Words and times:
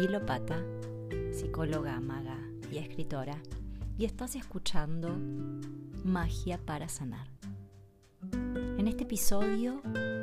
Guilo 0.00 0.24
Pata, 0.24 0.64
psicóloga, 1.32 1.98
maga 1.98 2.38
y 2.70 2.78
escritora, 2.78 3.36
y 3.98 4.04
estás 4.04 4.36
escuchando 4.36 5.08
Magia 6.04 6.56
para 6.64 6.88
Sanar. 6.88 7.26
En 8.32 8.86
este 8.86 9.02
episodio 9.02 9.82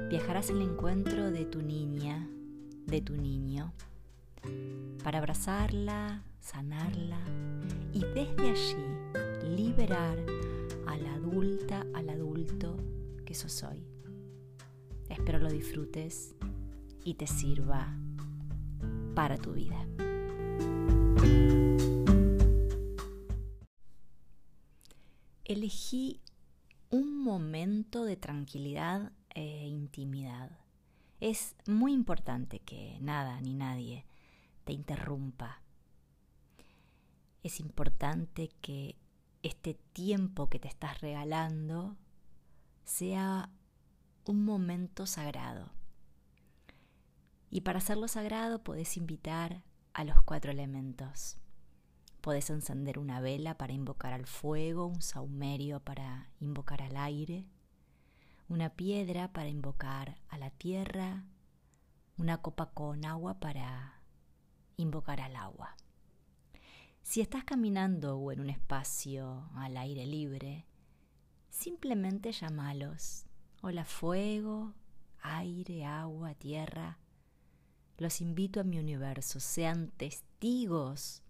viajarás 0.09 0.49
al 0.49 0.61
encuentro 0.61 1.29
de 1.29 1.43
tu 1.43 1.61
niña, 1.61 2.25
de 2.85 3.01
tu 3.01 3.17
niño, 3.17 3.73
para 5.03 5.17
abrazarla, 5.17 6.23
sanarla 6.39 7.19
y 7.91 7.99
desde 7.99 8.51
allí 8.51 9.57
liberar 9.57 10.17
a 10.87 10.95
la 10.95 11.15
adulta, 11.15 11.85
al 11.93 12.09
adulto 12.11 12.77
que 13.25 13.35
sos 13.35 13.61
hoy. 13.63 13.85
Espero 15.09 15.37
lo 15.37 15.49
disfrutes 15.49 16.33
y 17.03 17.15
te 17.15 17.27
sirva 17.27 17.93
para 19.15 19.37
tu 19.37 19.53
vida. 19.53 19.87
Elegí 25.45 26.21
un 26.89 27.23
momento 27.23 28.03
de 28.03 28.17
tranquilidad 28.17 29.13
e 29.33 29.67
intimidad. 29.67 30.51
Es 31.21 31.55
muy 31.65 31.93
importante 31.93 32.59
que 32.59 32.97
nada 32.99 33.39
ni 33.41 33.53
nadie 33.53 34.05
te 34.65 34.73
interrumpa. 34.73 35.61
Es 37.41 37.59
importante 37.59 38.49
que 38.61 38.97
este 39.43 39.75
tiempo 39.93 40.49
que 40.49 40.59
te 40.59 40.67
estás 40.67 40.99
regalando 41.01 41.95
sea 42.83 43.49
un 44.25 44.43
momento 44.43 45.05
sagrado. 45.05 45.74
Y 47.49 47.61
para 47.61 47.79
hacerlo 47.79 48.07
sagrado 48.07 48.63
podés 48.63 48.97
invitar 48.97 49.63
a 49.93 50.03
los 50.03 50.21
cuatro 50.21 50.51
elementos. 50.51 51.37
Podés 52.21 52.49
encender 52.49 52.99
una 52.99 53.21
vela 53.21 53.57
para 53.57 53.73
invocar 53.73 54.13
al 54.13 54.25
fuego, 54.25 54.87
un 54.87 55.01
saumerio 55.01 55.79
para 55.79 56.31
invocar 56.39 56.81
al 56.81 56.97
aire, 56.97 57.47
una 58.47 58.69
piedra 58.69 59.31
para 59.31 59.47
invocar 59.47 60.17
a 60.29 60.37
la 60.37 60.49
tierra, 60.49 61.25
una 62.17 62.41
copa 62.41 62.71
con 62.73 63.05
agua 63.05 63.39
para 63.39 64.01
invocar 64.77 65.21
al 65.21 65.35
agua. 65.35 65.75
Si 67.01 67.21
estás 67.21 67.43
caminando 67.43 68.17
o 68.17 68.31
en 68.31 68.39
un 68.39 68.49
espacio 68.49 69.49
al 69.53 69.77
aire 69.77 70.05
libre, 70.05 70.65
simplemente 71.49 72.31
llamalos. 72.31 73.27
Hola 73.61 73.85
fuego, 73.85 74.73
aire, 75.21 75.85
agua, 75.85 76.33
tierra. 76.33 76.97
Los 77.97 78.19
invito 78.19 78.59
a 78.59 78.63
mi 78.65 78.77
universo, 78.77 79.39
sean 79.39 79.89
testigos 79.91 81.21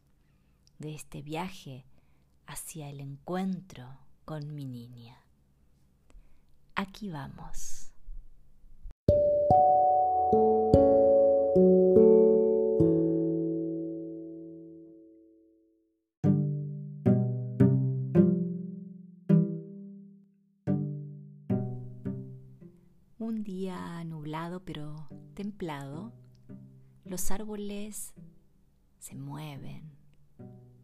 de 0.80 0.96
este 0.96 1.22
viaje 1.22 1.86
hacia 2.48 2.90
el 2.90 3.02
encuentro 3.02 3.86
con 4.26 4.56
mi 4.56 4.66
niña. 4.66 5.16
Aquí 6.74 7.10
vamos. 7.10 7.92
Un 23.20 23.44
día 23.44 24.04
nublado 24.04 24.66
pero 24.66 25.08
templado, 25.36 26.12
los 27.06 27.30
árboles 27.30 28.16
se 28.98 29.16
mueven, 29.16 29.92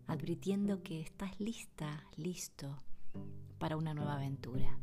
advirtiendo 0.05 0.83
que 0.83 1.01
estás 1.01 1.39
lista, 1.39 2.05
listo 2.15 2.77
para 3.57 3.75
una 3.75 3.95
nueva 3.95 4.15
aventura. 4.15 4.79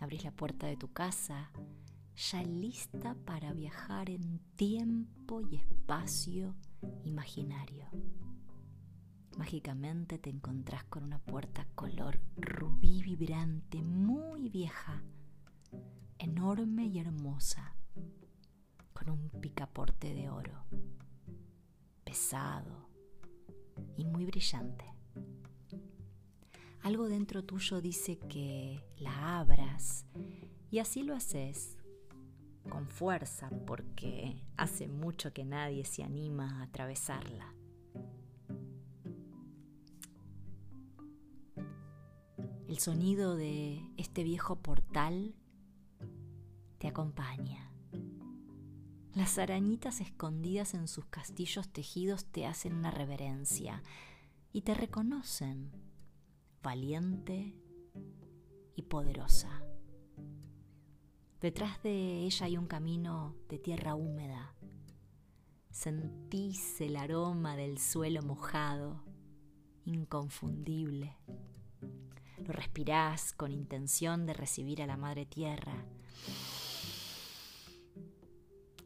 Abrís 0.00 0.24
la 0.24 0.32
puerta 0.32 0.66
de 0.66 0.76
tu 0.78 0.90
casa, 0.92 1.50
ya 2.14 2.42
lista 2.42 3.14
para 3.26 3.52
viajar 3.52 4.08
en 4.08 4.38
tiempo 4.56 5.42
y 5.42 5.56
espacio 5.56 6.54
imaginario. 7.04 7.86
Mágicamente 9.36 10.18
te 10.18 10.30
encontrás 10.30 10.84
con 10.84 11.04
una 11.04 11.18
puerta 11.18 11.66
color 11.74 12.20
rubí 12.38 13.02
vibrante, 13.02 13.82
muy 13.82 14.48
vieja, 14.48 15.02
enorme 16.18 16.86
y 16.86 17.00
hermosa, 17.00 17.75
un 19.10 19.30
picaporte 19.40 20.14
de 20.14 20.28
oro, 20.28 20.64
pesado 22.04 22.88
y 23.96 24.04
muy 24.04 24.26
brillante. 24.26 24.84
Algo 26.82 27.08
dentro 27.08 27.44
tuyo 27.44 27.80
dice 27.80 28.18
que 28.18 28.84
la 28.98 29.40
abras 29.40 30.06
y 30.70 30.78
así 30.78 31.02
lo 31.02 31.14
haces 31.14 31.76
con 32.68 32.88
fuerza 32.88 33.50
porque 33.66 34.42
hace 34.56 34.88
mucho 34.88 35.32
que 35.32 35.44
nadie 35.44 35.84
se 35.84 36.02
anima 36.02 36.60
a 36.60 36.62
atravesarla. 36.64 37.52
El 42.68 42.78
sonido 42.78 43.36
de 43.36 43.80
este 43.96 44.24
viejo 44.24 44.56
portal 44.56 45.34
te 46.78 46.88
acompaña. 46.88 47.72
Las 49.16 49.38
arañitas 49.38 50.02
escondidas 50.02 50.74
en 50.74 50.88
sus 50.88 51.06
castillos 51.06 51.70
tejidos 51.70 52.26
te 52.26 52.44
hacen 52.44 52.74
una 52.74 52.90
reverencia 52.90 53.82
y 54.52 54.60
te 54.60 54.74
reconocen 54.74 55.72
valiente 56.62 57.54
y 58.74 58.82
poderosa. 58.82 59.62
Detrás 61.40 61.82
de 61.82 62.24
ella 62.26 62.44
hay 62.44 62.58
un 62.58 62.66
camino 62.66 63.34
de 63.48 63.58
tierra 63.58 63.94
húmeda. 63.94 64.54
Sentís 65.70 66.78
el 66.82 66.94
aroma 66.94 67.56
del 67.56 67.78
suelo 67.78 68.20
mojado, 68.20 69.02
inconfundible. 69.86 71.16
Lo 72.44 72.52
respirás 72.52 73.32
con 73.32 73.50
intención 73.50 74.26
de 74.26 74.34
recibir 74.34 74.82
a 74.82 74.86
la 74.86 74.98
madre 74.98 75.24
tierra 75.24 75.86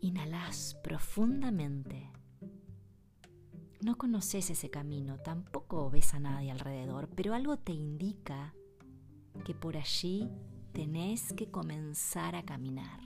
Inhalás 0.03 0.79
profundamente. 0.83 2.11
No 3.83 3.99
conoces 3.99 4.49
ese 4.49 4.71
camino, 4.71 5.19
tampoco 5.19 5.91
ves 5.91 6.15
a 6.15 6.21
nadie 6.21 6.51
alrededor, 6.51 7.11
pero 7.15 7.35
algo 7.35 7.59
te 7.59 7.73
indica 7.73 8.55
que 9.45 9.55
por 9.55 9.77
allí 9.77 10.31
tenés 10.73 11.35
que 11.35 11.51
comenzar 11.51 12.35
a 12.35 12.45
caminar. 12.45 13.01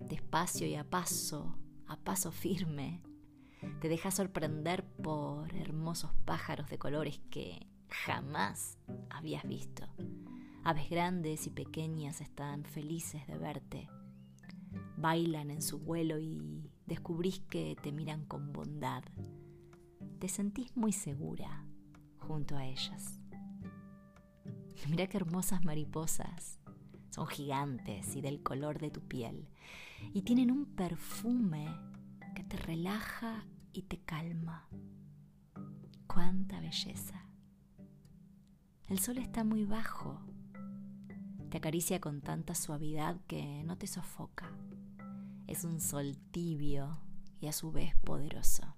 Despacio 0.00 0.66
y 0.66 0.74
a 0.74 0.88
paso, 0.88 1.58
a 1.86 1.98
paso 1.98 2.32
firme, 2.32 3.02
te 3.82 3.90
dejas 3.90 4.14
sorprender 4.14 4.86
por 5.02 5.54
hermosos 5.54 6.12
pájaros 6.24 6.70
de 6.70 6.78
colores 6.78 7.20
que 7.28 7.66
jamás 7.90 8.78
habías 9.10 9.46
visto. 9.46 9.86
Aves 10.64 10.88
grandes 10.88 11.46
y 11.46 11.50
pequeñas 11.50 12.22
están 12.22 12.64
felices 12.64 13.26
de 13.26 13.36
verte 13.36 13.90
bailan 14.96 15.50
en 15.50 15.62
su 15.62 15.78
vuelo 15.78 16.18
y 16.18 16.70
descubrís 16.86 17.40
que 17.40 17.76
te 17.82 17.92
miran 17.92 18.24
con 18.24 18.52
bondad. 18.52 19.04
Te 20.18 20.28
sentís 20.28 20.74
muy 20.76 20.92
segura 20.92 21.66
junto 22.18 22.56
a 22.56 22.66
ellas. 22.66 23.20
Mira 24.88 25.06
qué 25.06 25.16
hermosas 25.16 25.64
mariposas. 25.64 26.58
Son 27.10 27.26
gigantes 27.26 28.14
y 28.14 28.20
del 28.20 28.42
color 28.42 28.78
de 28.78 28.90
tu 28.90 29.00
piel. 29.00 29.48
Y 30.12 30.22
tienen 30.22 30.50
un 30.50 30.66
perfume 30.66 31.66
que 32.34 32.44
te 32.44 32.56
relaja 32.56 33.46
y 33.72 33.82
te 33.82 33.98
calma. 33.98 34.68
¡Cuánta 36.06 36.60
belleza! 36.60 37.26
El 38.88 38.98
sol 38.98 39.18
está 39.18 39.44
muy 39.44 39.64
bajo. 39.64 40.20
Te 41.50 41.58
acaricia 41.58 42.00
con 42.00 42.20
tanta 42.20 42.54
suavidad 42.54 43.20
que 43.26 43.62
no 43.64 43.76
te 43.76 43.86
sofoca 43.86 44.52
es 45.46 45.64
un 45.64 45.80
sol 45.80 46.16
tibio 46.30 46.98
y 47.40 47.46
a 47.46 47.52
su 47.52 47.70
vez 47.70 47.94
poderoso. 48.04 48.76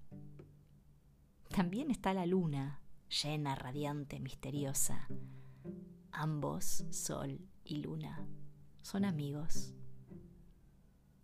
También 1.48 1.90
está 1.90 2.12
la 2.12 2.26
luna, 2.26 2.82
llena, 3.22 3.54
radiante, 3.54 4.20
misteriosa. 4.20 5.08
Ambos, 6.12 6.84
sol 6.90 7.40
y 7.64 7.76
luna, 7.78 8.26
son 8.82 9.04
amigos. 9.04 9.74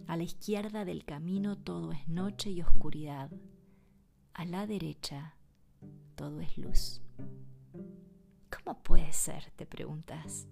A 0.07 0.17
la 0.17 0.23
izquierda 0.23 0.85
del 0.85 1.05
camino 1.05 1.57
todo 1.57 1.93
es 1.93 2.09
noche 2.09 2.51
y 2.51 2.63
oscuridad. 2.63 3.31
A 4.35 4.45
la 4.45 4.67
derecha 4.67 5.37
todo 6.15 6.41
es 6.41 6.57
luz. 6.59 7.03
¿Cómo 8.51 8.83
puede 8.83 9.13
ser? 9.13 9.51
te 9.57 9.67
preguntas 9.67 10.47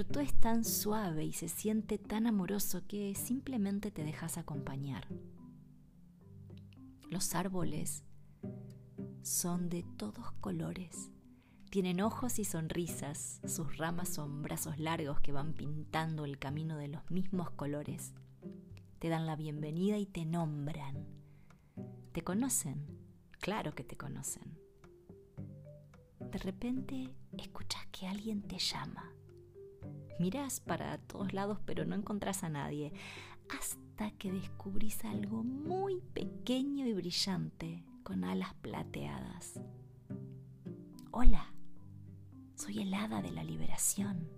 pero 0.00 0.12
todo 0.12 0.22
es 0.22 0.32
tan 0.40 0.64
suave 0.64 1.26
y 1.26 1.34
se 1.34 1.46
siente 1.46 1.98
tan 1.98 2.26
amoroso 2.26 2.86
que 2.88 3.14
simplemente 3.14 3.90
te 3.90 4.02
dejas 4.02 4.38
acompañar. 4.38 5.06
Los 7.10 7.34
árboles 7.34 8.02
son 9.20 9.68
de 9.68 9.84
todos 9.98 10.32
colores. 10.40 11.10
Tienen 11.68 12.00
ojos 12.00 12.38
y 12.38 12.46
sonrisas, 12.46 13.42
sus 13.44 13.76
ramas 13.76 14.08
son 14.08 14.40
brazos 14.40 14.78
largos 14.78 15.20
que 15.20 15.32
van 15.32 15.52
pintando 15.52 16.24
el 16.24 16.38
camino 16.38 16.78
de 16.78 16.88
los 16.88 17.10
mismos 17.10 17.50
colores. 17.50 18.14
Te 19.00 19.10
dan 19.10 19.26
la 19.26 19.36
bienvenida 19.36 19.98
y 19.98 20.06
te 20.06 20.24
nombran. 20.24 21.06
¿Te 22.12 22.22
conocen? 22.22 22.86
Claro 23.32 23.74
que 23.74 23.84
te 23.84 23.98
conocen. 23.98 24.58
De 26.20 26.38
repente 26.38 27.14
escuchas 27.36 27.84
que 27.92 28.06
alguien 28.06 28.40
te 28.40 28.58
llama. 28.58 29.09
Mirás 30.20 30.60
para 30.60 30.98
todos 30.98 31.32
lados 31.32 31.60
pero 31.64 31.86
no 31.86 31.94
encontrás 31.94 32.44
a 32.44 32.50
nadie, 32.50 32.92
hasta 33.48 34.10
que 34.18 34.30
descubrís 34.30 35.02
algo 35.06 35.42
muy 35.42 36.02
pequeño 36.12 36.86
y 36.86 36.92
brillante 36.92 37.82
con 38.02 38.24
alas 38.24 38.52
plateadas. 38.60 39.58
Hola, 41.10 41.54
soy 42.54 42.80
el 42.80 42.92
hada 42.92 43.22
de 43.22 43.30
la 43.30 43.42
liberación. 43.42 44.28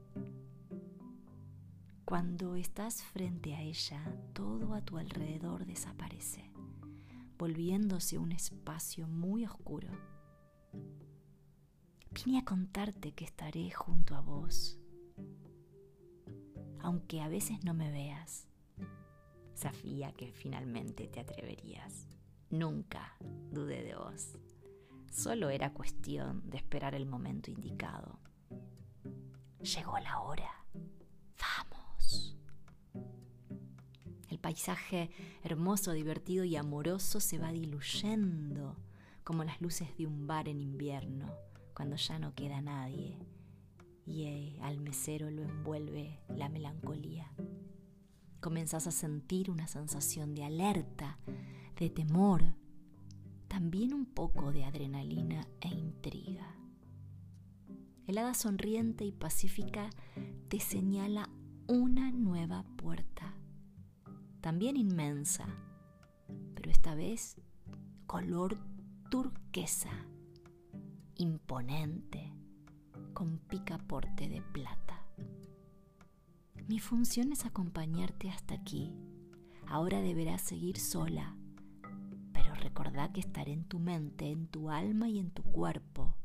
Cuando 2.05 2.55
estás 2.55 3.03
frente 3.03 3.57
a 3.57 3.63
ella, 3.63 4.05
todo 4.35 4.75
a 4.75 4.83
tu 4.83 4.99
alrededor 4.99 5.67
desaparece, 5.67 6.49
volviéndose 7.37 8.19
un 8.19 8.31
espacio 8.31 9.09
muy 9.09 9.47
oscuro. 9.47 9.89
Vine 12.25 12.39
a 12.39 12.45
contarte 12.45 13.11
que 13.15 13.25
estaré 13.25 13.73
junto 13.73 14.15
a 14.15 14.21
vos, 14.21 14.79
aunque 16.83 17.21
a 17.21 17.29
veces 17.29 17.65
no 17.65 17.75
me 17.75 17.91
veas. 17.91 18.49
Sabía 19.55 20.13
que 20.13 20.33
finalmente 20.33 21.07
te 21.09 21.21
atreverías. 21.21 22.07
Nunca 22.51 23.17
dudé 23.51 23.83
de 23.83 23.95
vos. 23.95 24.39
Solo 25.11 25.51
era 25.51 25.73
cuestión 25.73 26.49
de 26.51 26.57
esperar 26.57 26.95
el 26.95 27.07
momento 27.07 27.51
indicado. 27.51 28.19
Llegó 29.61 29.99
la 29.99 30.21
hora. 30.21 30.51
Vamos. 31.39 32.37
El 34.29 34.39
paisaje 34.39 35.11
hermoso, 35.45 35.93
divertido 35.93 36.45
y 36.45 36.57
amoroso 36.57 37.21
se 37.21 37.39
va 37.39 37.53
diluyendo 37.53 38.77
como 39.23 39.45
las 39.45 39.61
luces 39.61 39.97
de 39.97 40.07
un 40.07 40.27
bar 40.27 40.49
en 40.49 40.61
invierno, 40.61 41.33
cuando 41.75 41.95
ya 41.97 42.19
no 42.19 42.35
queda 42.35 42.61
nadie 42.61 43.19
y 44.07 44.25
eh, 44.25 44.59
al 44.63 44.81
mesero 44.81 45.31
lo 45.31 45.43
envuelve 45.43 46.19
la 46.37 46.49
melancolía. 46.49 47.33
Comenzás 48.41 48.87
a 48.87 48.91
sentir 48.91 49.51
una 49.51 49.67
sensación 49.69 50.35
de 50.35 50.45
alerta, 50.45 51.19
de 51.79 51.91
temor, 51.91 52.55
también 53.49 53.95
un 53.95 54.07
poco 54.07 54.53
de 54.53 54.65
adrenalina 54.65 55.47
e 55.61 55.69
intriga. 55.69 56.57
El 58.07 58.19
hada 58.19 58.35
sonriente 58.35 59.05
y 59.05 59.13
pacífica 59.13 59.91
te 60.49 60.59
señala 60.59 61.29
una 61.69 62.11
nueva 62.11 62.65
puerta, 62.77 63.35
también 64.41 64.77
inmensa, 64.77 65.47
pero 66.55 66.71
esta 66.71 66.95
vez 66.95 67.37
color 68.07 68.59
turquesa, 69.11 69.91
imponente, 71.17 72.33
con 73.15 73.39
picaporte 73.39 74.29
de 74.29 74.43
plata. 74.43 74.82
Mi 76.69 76.79
función 76.79 77.33
es 77.33 77.45
acompañarte 77.45 78.31
hasta 78.31 78.55
aquí. 78.55 78.93
Ahora 79.67 80.01
deberás 80.01 80.43
seguir 80.43 80.79
sola 80.79 81.37
recordá 82.63 83.13
que 83.13 83.21
estaré 83.21 83.53
en 83.53 83.65
tu 83.65 83.79
mente, 83.79 84.31
en 84.31 84.47
tu 84.47 84.71
alma 84.71 85.09
y 85.09 85.19
en 85.19 85.31
tu 85.31 85.43
cuerpo 85.43 86.17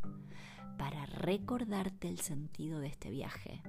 para 0.78 1.06
recordarte 1.08 2.08
el 2.08 2.20
sentido 2.20 2.80
de 2.80 2.88
este 2.88 3.10
viaje. 3.10 3.62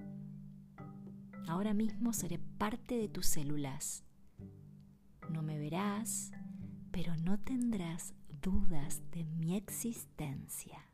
Ahora 1.48 1.72
mismo 1.72 2.12
seré 2.12 2.38
parte 2.38 2.96
de 2.96 3.08
tus 3.08 3.26
células. 3.26 4.04
No 5.30 5.42
me 5.42 5.58
verás, 5.58 6.30
pero 6.90 7.16
no 7.16 7.38
tendrás 7.38 8.14
dudas 8.42 9.02
de 9.12 9.24
mi 9.24 9.56
existencia. 9.56 10.87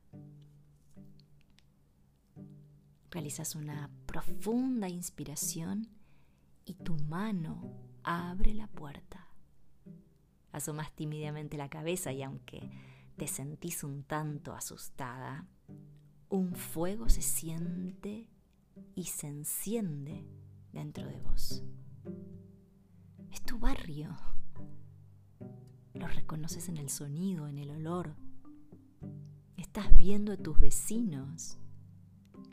Realizas 3.14 3.54
una 3.54 3.92
profunda 4.06 4.88
inspiración 4.88 5.86
y 6.64 6.74
tu 6.74 6.96
mano 6.96 7.72
abre 8.02 8.54
la 8.54 8.66
puerta. 8.66 9.28
Asomas 10.50 10.90
tímidamente 10.96 11.56
la 11.56 11.68
cabeza 11.68 12.12
y 12.12 12.24
aunque 12.24 12.68
te 13.16 13.28
sentís 13.28 13.84
un 13.84 14.02
tanto 14.02 14.52
asustada, 14.52 15.46
un 16.28 16.56
fuego 16.56 17.08
se 17.08 17.22
siente 17.22 18.28
y 18.96 19.04
se 19.04 19.28
enciende 19.28 20.26
dentro 20.72 21.06
de 21.06 21.20
vos. 21.20 21.62
Es 23.30 23.40
tu 23.42 23.60
barrio. 23.60 24.10
Lo 25.94 26.08
reconoces 26.08 26.68
en 26.68 26.78
el 26.78 26.90
sonido, 26.90 27.46
en 27.46 27.58
el 27.60 27.70
olor. 27.70 28.16
Estás 29.56 29.94
viendo 29.94 30.32
a 30.32 30.36
tus 30.36 30.58
vecinos. 30.58 31.60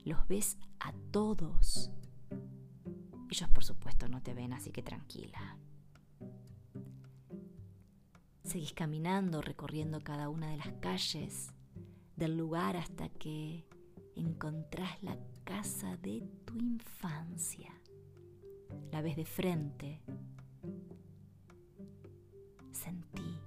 Los 0.04 0.28
ves 0.28 0.58
a 0.80 0.94
todos. 1.12 1.92
Ellos 3.30 3.50
por 3.50 3.64
supuesto 3.64 4.08
no 4.08 4.22
te 4.22 4.34
ven, 4.34 4.54
así 4.54 4.72
que 4.72 4.82
tranquila. 4.82 5.58
Seguís 8.44 8.74
caminando, 8.74 9.42
recorriendo 9.42 10.02
cada 10.02 10.28
una 10.28 10.50
de 10.50 10.58
las 10.58 10.72
calles 10.82 11.54
del 12.16 12.36
lugar 12.36 12.76
hasta 12.76 13.10
que 13.10 13.66
encontrás 14.16 15.02
la 15.02 15.18
casa 15.44 15.96
de 15.98 16.22
tu 16.46 16.58
infancia. 16.58 17.72
La 18.92 19.02
ves 19.02 19.16
de 19.16 19.26
frente. 19.26 20.02
Sentí. 22.72 23.40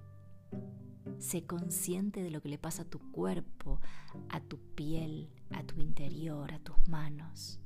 Sé 1.18 1.46
consciente 1.46 2.22
de 2.22 2.30
lo 2.30 2.40
que 2.40 2.48
le 2.48 2.58
pasa 2.58 2.82
a 2.82 2.88
tu 2.88 2.98
cuerpo, 3.10 3.80
a 4.28 4.40
tu 4.40 4.58
piel, 4.74 5.30
a 5.54 5.62
tu 5.64 5.80
interior, 5.80 6.52
a 6.52 6.58
tus 6.58 6.88
manos. 6.88 7.60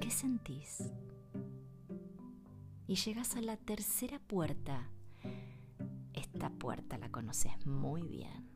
¿Qué 0.00 0.10
sentís? 0.10 0.92
Y 2.86 2.96
llegas 2.96 3.36
a 3.36 3.40
la 3.40 3.56
tercera 3.56 4.18
puerta 4.18 4.90
esta 6.14 6.50
puerta 6.50 6.96
la 6.98 7.10
conoces 7.10 7.66
muy 7.66 8.02
bien. 8.02 8.48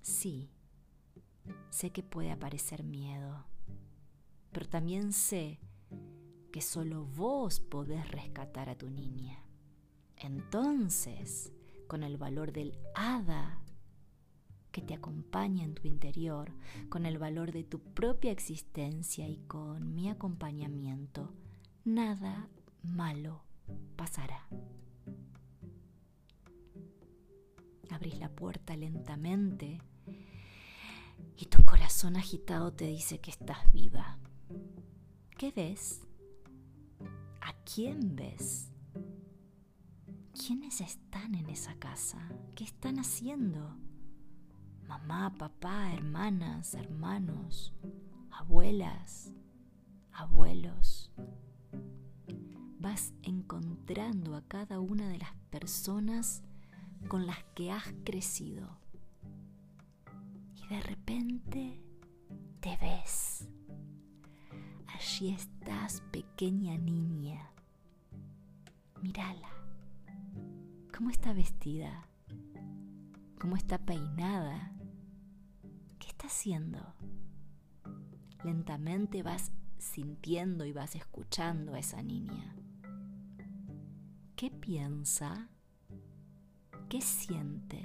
Sí, 0.00 0.50
sé 1.70 1.90
que 1.90 2.02
puede 2.02 2.30
aparecer 2.30 2.82
miedo, 2.82 3.46
pero 4.52 4.68
también 4.68 5.12
sé 5.12 5.60
que 6.52 6.60
solo 6.60 7.04
vos 7.04 7.60
podés 7.60 8.08
rescatar 8.10 8.68
a 8.68 8.76
tu 8.76 8.90
niña. 8.90 9.44
Entonces, 10.16 11.52
con 11.88 12.02
el 12.02 12.16
valor 12.16 12.52
del 12.52 12.78
hada 12.94 13.61
que 14.72 14.82
te 14.82 14.94
acompaña 14.94 15.64
en 15.64 15.74
tu 15.74 15.86
interior, 15.86 16.50
con 16.88 17.06
el 17.06 17.18
valor 17.18 17.52
de 17.52 17.62
tu 17.62 17.78
propia 17.78 18.32
existencia 18.32 19.28
y 19.28 19.36
con 19.46 19.94
mi 19.94 20.08
acompañamiento, 20.08 21.32
nada 21.84 22.48
malo 22.82 23.44
pasará. 23.96 24.48
Abrís 27.90 28.18
la 28.18 28.30
puerta 28.30 28.74
lentamente 28.74 29.80
y 31.36 31.46
tu 31.46 31.62
corazón 31.64 32.16
agitado 32.16 32.72
te 32.72 32.86
dice 32.86 33.20
que 33.20 33.30
estás 33.30 33.70
viva. 33.72 34.18
¿Qué 35.36 35.52
ves? 35.52 36.00
¿A 37.40 37.52
quién 37.64 38.16
ves? 38.16 38.70
¿Quiénes 40.32 40.80
están 40.80 41.34
en 41.34 41.50
esa 41.50 41.74
casa? 41.74 42.28
¿Qué 42.54 42.64
están 42.64 42.98
haciendo? 42.98 43.76
Mamá, 44.92 45.32
papá, 45.38 45.90
hermanas, 45.94 46.74
hermanos, 46.74 47.72
abuelas, 48.30 49.32
abuelos. 50.12 51.10
Vas 52.78 53.14
encontrando 53.22 54.36
a 54.36 54.42
cada 54.42 54.80
una 54.80 55.08
de 55.08 55.16
las 55.16 55.34
personas 55.48 56.42
con 57.08 57.26
las 57.26 57.42
que 57.54 57.72
has 57.72 57.94
crecido. 58.04 58.68
Y 60.56 60.74
de 60.74 60.82
repente 60.82 61.80
te 62.60 62.76
ves. 62.76 63.48
Allí 64.88 65.30
estás, 65.30 66.02
pequeña 66.12 66.76
niña. 66.76 67.50
Mírala. 69.00 69.48
¿Cómo 70.94 71.08
está 71.08 71.32
vestida? 71.32 72.04
¿Cómo 73.40 73.56
está 73.56 73.78
peinada? 73.78 74.71
¿Qué 76.22 76.28
está 76.28 76.38
haciendo? 76.38 76.78
Lentamente 78.44 79.24
vas 79.24 79.50
sintiendo 79.78 80.64
y 80.64 80.72
vas 80.72 80.94
escuchando 80.94 81.74
a 81.74 81.80
esa 81.80 82.00
niña. 82.00 82.54
¿Qué 84.36 84.48
piensa? 84.48 85.48
¿Qué 86.88 87.00
siente? 87.00 87.84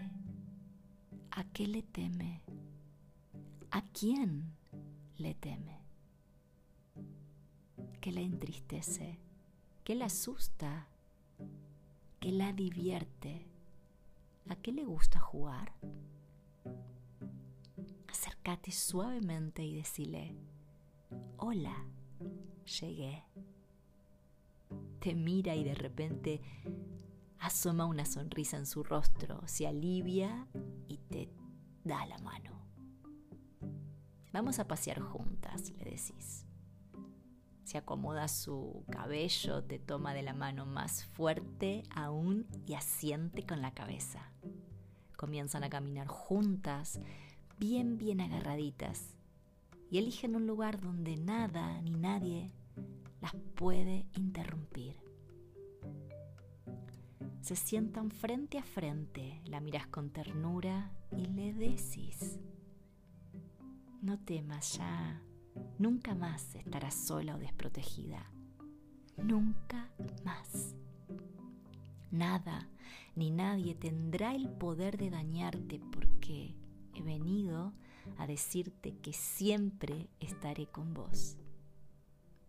¿A 1.31 1.45
qué 1.45 1.65
le 1.65 1.81
teme? 1.81 2.43
¿A 3.71 3.81
quién 3.81 4.55
le 5.17 5.33
teme? 5.33 5.81
¿Qué 7.99 8.11
le 8.11 8.21
entristece? 8.21 9.17
¿Qué 9.83 9.95
le 9.95 10.03
asusta? 10.03 10.87
¿Qué 12.19 12.31
la 12.31 12.53
divierte? 12.53 13.47
¿A 14.47 14.55
qué 14.57 14.71
le 14.71 14.83
gusta 14.83 15.19
jugar? 15.19 15.73
Acércate 18.47 18.71
suavemente 18.71 19.61
y 19.65 19.75
decile, 19.75 20.33
hola, 21.35 21.85
llegué. 22.79 23.25
Te 25.01 25.13
mira 25.15 25.53
y 25.53 25.65
de 25.65 25.75
repente 25.75 26.41
asoma 27.39 27.85
una 27.85 28.05
sonrisa 28.05 28.55
en 28.55 28.65
su 28.65 28.85
rostro, 28.85 29.45
se 29.45 29.67
alivia 29.67 30.47
y 30.87 30.95
te 30.95 31.29
da 31.83 32.05
la 32.05 32.19
mano. 32.19 32.51
Vamos 34.31 34.59
a 34.59 34.67
pasear 34.69 35.01
juntas, 35.01 35.71
le 35.71 35.83
decís. 35.83 36.45
Se 37.65 37.77
acomoda 37.77 38.29
su 38.29 38.85
cabello, 38.89 39.61
te 39.65 39.77
toma 39.77 40.13
de 40.13 40.21
la 40.21 40.33
mano 40.33 40.65
más 40.65 41.03
fuerte 41.03 41.83
aún 41.93 42.47
y 42.65 42.75
asiente 42.75 43.45
con 43.45 43.61
la 43.61 43.73
cabeza. 43.73 44.31
Comienzan 45.17 45.65
a 45.65 45.69
caminar 45.69 46.07
juntas, 46.07 47.01
bien, 47.59 47.97
bien 47.97 48.21
agarraditas, 48.21 49.15
y 49.89 49.97
eligen 49.97 50.35
un 50.35 50.47
lugar 50.47 50.81
donde 50.81 51.15
nada 51.17 51.81
ni 51.81 51.91
nadie 51.91 52.51
las 53.21 53.33
puede 53.55 54.05
interrumpir. 54.15 54.95
Se 57.41 57.55
sientan 57.55 58.11
frente 58.11 58.57
a 58.57 58.63
frente, 58.63 59.41
la 59.45 59.61
miras 59.61 59.87
con 59.87 60.09
ternura 60.09 60.91
y 61.15 61.25
le 61.27 61.53
decís, 61.53 62.37
no 64.01 64.19
temas 64.19 64.77
ya, 64.77 65.21
nunca 65.79 66.13
más 66.13 66.55
estarás 66.55 66.93
sola 66.93 67.35
o 67.35 67.39
desprotegida, 67.39 68.29
nunca 69.17 69.89
más. 70.25 70.75
Nada 72.11 72.67
ni 73.15 73.31
nadie 73.31 73.75
tendrá 73.75 74.35
el 74.35 74.49
poder 74.49 74.97
de 74.97 75.09
dañarte 75.09 75.79
porque 75.79 76.55
he 76.97 77.01
venido 77.01 77.73
a 78.17 78.27
decirte 78.27 78.95
que 78.97 79.13
siempre 79.13 80.09
estaré 80.19 80.67
con 80.67 80.93
vos. 80.93 81.37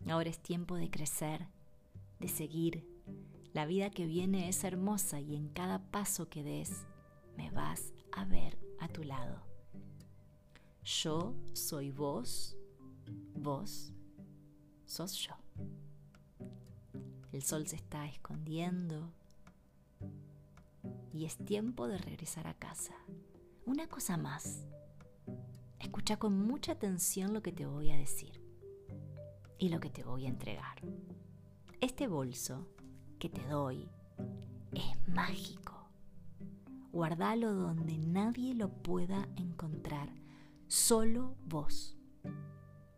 Ahora 0.09 0.31
es 0.31 0.39
tiempo 0.39 0.77
de 0.77 0.91
crecer, 0.91 1.49
de 2.21 2.29
seguir. 2.29 2.87
La 3.53 3.67
vida 3.67 3.91
que 3.91 4.07
viene 4.07 4.49
es 4.49 4.63
hermosa 4.65 5.21
y 5.21 5.35
en 5.35 5.49
cada 5.49 5.79
paso 5.91 6.29
que 6.29 6.43
des 6.43 6.87
me 7.37 7.51
vas 7.51 7.93
a 8.13 8.25
ver 8.25 8.59
a 8.79 8.89
tu 8.89 9.05
lado. 9.05 9.43
Yo 10.85 11.35
soy 11.53 11.91
vos, 11.91 12.57
vos 13.35 13.93
sos 14.87 15.15
yo. 15.15 15.35
El 17.33 17.43
sol 17.43 17.67
se 17.67 17.77
está 17.77 18.07
escondiendo 18.07 19.13
y 21.13 21.25
es 21.25 21.37
tiempo 21.37 21.89
de 21.89 21.99
regresar 21.99 22.47
a 22.47 22.55
casa. 22.55 22.95
Una 23.69 23.87
cosa 23.87 24.17
más. 24.17 24.65
Escucha 25.79 26.17
con 26.17 26.47
mucha 26.47 26.73
atención 26.73 27.35
lo 27.35 27.43
que 27.43 27.53
te 27.53 27.67
voy 27.67 27.91
a 27.91 27.99
decir 27.99 28.43
y 29.59 29.69
lo 29.69 29.79
que 29.79 29.91
te 29.91 30.05
voy 30.05 30.25
a 30.25 30.31
entregar. 30.31 30.81
Este 31.83 32.07
bolso 32.09 32.67
que 33.19 33.29
te 33.29 33.47
doy 33.47 33.87
es 34.73 35.07
mágico. 35.07 35.91
Guardalo 36.93 37.53
donde 37.53 37.99
nadie 37.99 38.55
lo 38.55 38.71
pueda 38.71 39.29
encontrar, 39.37 40.15
solo 40.67 41.37
vos. 41.45 41.95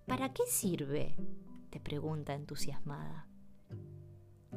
¿Para 0.06 0.32
qué 0.32 0.44
sirve? 0.46 1.16
te 1.70 1.80
pregunta 1.80 2.32
entusiasmada. 2.32 3.26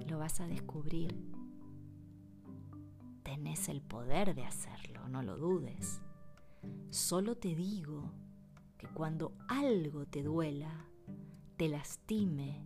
Lo 0.07 0.19
vas 0.19 0.39
a 0.41 0.47
descubrir. 0.47 1.32
Tenés 3.33 3.67
el 3.67 3.81
poder 3.81 4.35
de 4.35 4.45
hacerlo, 4.45 5.09
no 5.09 5.23
lo 5.23 5.35
dudes. 5.37 6.03
Solo 6.91 7.33
te 7.35 7.55
digo 7.55 8.11
que 8.77 8.85
cuando 8.85 9.33
algo 9.47 10.05
te 10.05 10.21
duela, 10.21 10.85
te 11.57 11.67
lastime, 11.67 12.63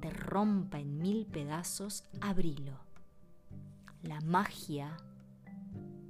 te 0.00 0.10
rompa 0.10 0.80
en 0.80 0.98
mil 0.98 1.26
pedazos, 1.26 2.02
abrilo. 2.20 2.76
La 4.02 4.20
magia 4.20 4.96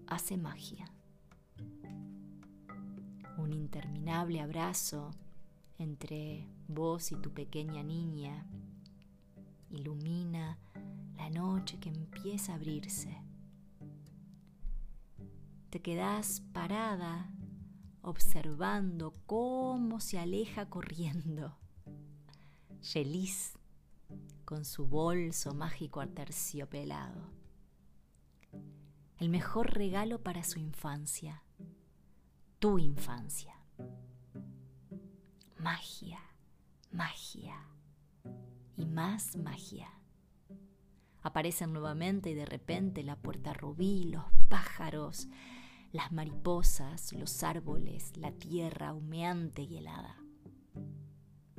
hace 0.07 0.39
magia. 0.39 0.91
Un 3.37 3.53
interminable 3.53 4.41
abrazo 4.41 5.11
entre 5.77 6.49
vos 6.69 7.13
y 7.13 7.17
tu 7.17 7.35
pequeña 7.35 7.83
niña 7.83 8.47
ilumina 9.69 10.57
la 11.19 11.29
noche 11.29 11.79
que 11.79 11.91
empieza 11.91 12.53
a 12.53 12.57
abrirse. 12.57 13.24
Te 15.75 15.83
quedás 15.83 16.41
parada 16.53 17.33
observando 18.01 19.13
cómo 19.27 19.99
se 19.99 20.21
aleja 20.21 20.71
corriendo 20.71 21.59
feliz 22.81 23.59
con 24.45 24.65
su 24.65 24.87
bolso 24.87 25.53
mágico 25.53 26.01
aterciopelado. 26.01 27.29
El 29.19 29.31
mejor 29.31 29.75
regalo 29.75 30.23
para 30.23 30.45
su 30.45 30.61
infancia, 30.61 31.43
tu 32.61 32.79
infancia. 32.79 33.57
Magia, 35.59 36.21
magia 36.93 37.67
y 38.77 38.87
más 38.87 39.37
magia. 39.37 39.91
Aparecen 41.21 41.73
nuevamente 41.73 42.31
y 42.31 42.35
de 42.35 42.47
repente 42.47 43.03
la 43.03 43.17
puerta 43.17 43.53
rubí, 43.55 44.05
los 44.05 44.25
pájaros, 44.49 45.27
las 45.95 46.11
mariposas, 46.11 47.13
los 47.13 47.45
árboles, 47.45 48.17
la 48.17 48.33
tierra 48.33 48.93
humeante 48.93 49.63
y 49.63 49.77
helada. 49.77 50.21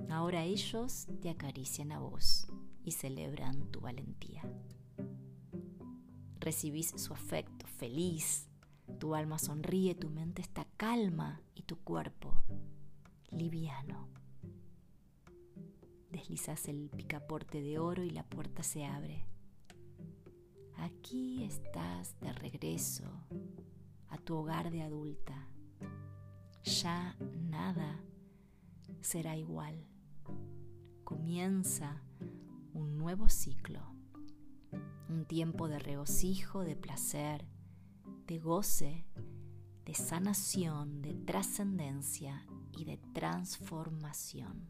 Ahora 0.09 0.43
ellos 0.43 1.07
te 1.21 1.29
acarician 1.29 1.93
a 1.93 1.99
vos 1.99 2.45
y 2.83 2.91
celebran 2.91 3.71
tu 3.71 3.79
valentía. 3.79 4.43
Recibís 6.41 6.93
su 6.97 7.13
afecto 7.13 7.65
feliz, 7.65 8.49
tu 8.99 9.15
alma 9.15 9.39
sonríe, 9.39 9.95
tu 9.95 10.09
mente 10.09 10.41
está 10.41 10.67
calma 10.75 11.41
y 11.55 11.61
tu 11.61 11.77
cuerpo 11.77 12.33
liviano. 13.31 14.09
Deslizas 16.11 16.67
el 16.67 16.89
picaporte 16.89 17.61
de 17.61 17.79
oro 17.79 18.03
y 18.03 18.09
la 18.09 18.23
puerta 18.23 18.63
se 18.63 18.83
abre. 18.83 19.25
Aquí 20.75 21.45
estás 21.45 22.19
de 22.19 22.33
regreso 22.33 23.05
a 24.15 24.17
tu 24.17 24.37
hogar 24.37 24.71
de 24.71 24.81
adulta. 24.81 25.49
Ya 26.63 27.17
nada 27.49 27.99
será 29.01 29.35
igual. 29.35 29.85
Comienza 31.03 32.01
un 32.73 32.97
nuevo 32.97 33.27
ciclo, 33.27 33.81
un 35.09 35.25
tiempo 35.25 35.67
de 35.67 35.79
regocijo, 35.79 36.63
de 36.63 36.77
placer, 36.77 37.45
de 38.25 38.39
goce, 38.39 39.05
de 39.85 39.93
sanación, 39.93 41.01
de 41.01 41.13
trascendencia 41.13 42.47
y 42.71 42.85
de 42.85 42.97
transformación. 43.13 44.69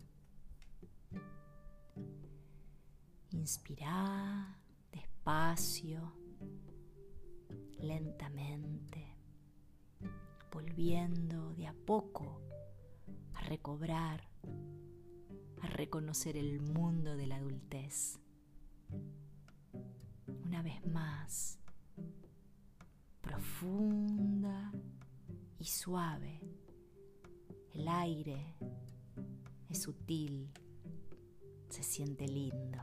Inspira 3.29 4.59
despacio, 4.91 6.13
lentamente, 7.79 9.14
volviendo 10.55 11.53
de 11.55 11.67
a 11.67 11.74
poco 11.74 12.41
a 13.33 13.41
recobrar, 13.41 14.21
a 15.62 15.67
reconocer 15.67 16.38
el 16.38 16.62
mundo 16.62 17.17
de 17.17 17.27
la 17.27 17.35
adultez. 17.35 18.17
Una 20.45 20.62
vez 20.62 20.85
más, 20.85 21.59
profunda 23.19 24.71
y 25.59 25.65
suave. 25.65 26.39
El 27.74 27.89
aire 27.89 28.55
es 29.67 29.81
sutil, 29.81 30.53
se 31.67 31.83
siente 31.83 32.29
lindo. 32.29 32.79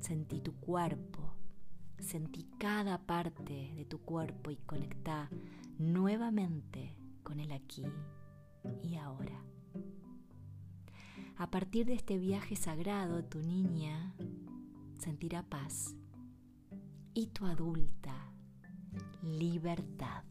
Sentí 0.00 0.40
tu 0.40 0.54
cuerpo 0.60 1.09
Sentí 2.10 2.42
cada 2.58 2.98
parte 2.98 3.72
de 3.76 3.84
tu 3.84 4.00
cuerpo 4.00 4.50
y 4.50 4.56
conectá 4.56 5.30
nuevamente 5.78 6.92
con 7.22 7.38
el 7.38 7.52
aquí 7.52 7.84
y 8.82 8.96
ahora. 8.96 9.40
A 11.36 11.52
partir 11.52 11.86
de 11.86 11.94
este 11.94 12.18
viaje 12.18 12.56
sagrado, 12.56 13.22
tu 13.22 13.38
niña 13.42 14.12
sentirá 14.98 15.44
paz 15.44 15.94
y 17.14 17.28
tu 17.28 17.46
adulta 17.46 18.32
libertad. 19.22 20.24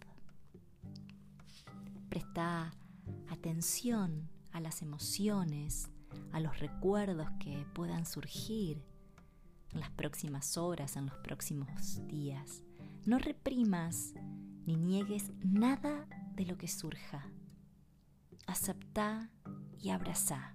Presta 2.10 2.74
atención 3.30 4.28
a 4.52 4.60
las 4.60 4.82
emociones, 4.82 5.90
a 6.34 6.42
los 6.42 6.60
recuerdos 6.60 7.30
que 7.40 7.66
puedan 7.74 8.06
surgir 8.06 8.89
en 9.74 9.80
las 9.80 9.92
próximas 9.92 10.58
horas, 10.58 10.96
en 10.96 11.06
los 11.06 11.18
próximos 11.18 12.06
días. 12.08 12.64
No 13.06 13.18
reprimas 13.18 14.14
ni 14.66 14.76
niegues 14.76 15.32
nada 15.44 16.08
de 16.36 16.46
lo 16.46 16.58
que 16.58 16.68
surja. 16.68 17.32
Acepta 18.48 19.30
y 19.80 19.90
abraza. 19.90 20.54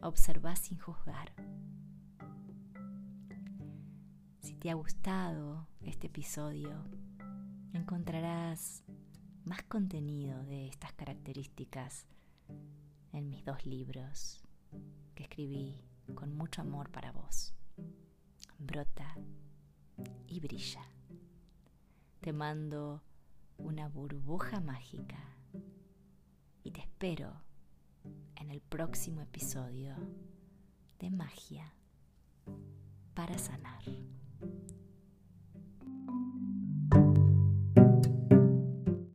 Observa 0.00 0.56
sin 0.56 0.78
juzgar. 0.78 1.32
Si 4.40 4.54
te 4.54 4.70
ha 4.70 4.74
gustado 4.74 5.66
este 5.82 6.06
episodio, 6.06 6.84
encontrarás 7.72 8.82
más 9.44 9.62
contenido 9.64 10.42
de 10.44 10.68
estas 10.68 10.92
características 10.92 12.06
en 13.12 13.28
mis 13.28 13.44
dos 13.44 13.66
libros 13.66 14.42
que 15.14 15.24
escribí 15.24 15.80
con 16.14 16.34
mucho 16.34 16.62
amor 16.62 16.90
para 16.90 17.12
vos. 17.12 17.54
Brota 18.62 19.16
y 20.28 20.38
brilla. 20.38 20.82
Te 22.20 22.34
mando 22.34 23.02
una 23.56 23.88
burbuja 23.88 24.60
mágica 24.60 25.16
y 26.62 26.70
te 26.70 26.80
espero 26.80 27.40
en 28.36 28.50
el 28.50 28.60
próximo 28.60 29.22
episodio 29.22 29.96
de 30.98 31.10
Magia 31.10 31.72
para 33.14 33.38
Sanar. 33.38 33.82